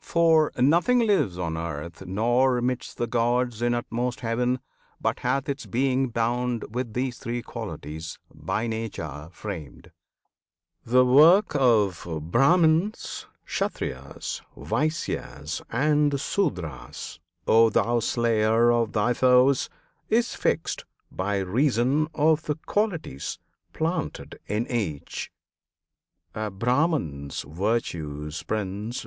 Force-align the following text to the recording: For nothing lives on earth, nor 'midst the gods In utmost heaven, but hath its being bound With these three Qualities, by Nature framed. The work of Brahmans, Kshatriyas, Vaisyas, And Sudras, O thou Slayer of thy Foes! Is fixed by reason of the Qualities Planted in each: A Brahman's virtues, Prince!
For 0.00 0.50
nothing 0.58 0.98
lives 0.98 1.38
on 1.38 1.56
earth, 1.56 2.04
nor 2.04 2.60
'midst 2.60 2.96
the 2.96 3.06
gods 3.06 3.62
In 3.62 3.72
utmost 3.72 4.18
heaven, 4.18 4.58
but 5.00 5.20
hath 5.20 5.48
its 5.48 5.64
being 5.66 6.08
bound 6.08 6.64
With 6.74 6.92
these 6.92 7.18
three 7.18 7.40
Qualities, 7.40 8.18
by 8.34 8.66
Nature 8.66 9.28
framed. 9.30 9.92
The 10.84 11.04
work 11.04 11.54
of 11.54 12.04
Brahmans, 12.32 13.26
Kshatriyas, 13.46 14.42
Vaisyas, 14.56 15.62
And 15.70 16.14
Sudras, 16.20 17.20
O 17.46 17.70
thou 17.70 18.00
Slayer 18.00 18.72
of 18.72 18.90
thy 18.90 19.12
Foes! 19.14 19.70
Is 20.08 20.34
fixed 20.34 20.84
by 21.12 21.38
reason 21.38 22.08
of 22.12 22.42
the 22.42 22.56
Qualities 22.66 23.38
Planted 23.72 24.40
in 24.48 24.66
each: 24.66 25.30
A 26.34 26.50
Brahman's 26.50 27.42
virtues, 27.48 28.42
Prince! 28.42 29.06